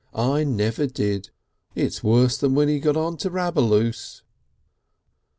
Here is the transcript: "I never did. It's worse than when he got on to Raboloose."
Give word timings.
"I 0.15 0.43
never 0.43 0.87
did. 0.87 1.29
It's 1.75 2.03
worse 2.03 2.35
than 2.35 2.55
when 2.55 2.67
he 2.67 2.79
got 2.79 2.97
on 2.97 3.17
to 3.17 3.29
Raboloose." 3.29 4.23